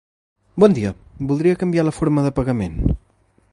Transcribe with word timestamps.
Bon 0.63 0.73
dia, 0.77 0.93
voldria 1.33 1.59
canviar 1.65 1.85
la 1.87 1.95
forma 1.99 2.25
de 2.29 2.35
pagament. 2.41 2.83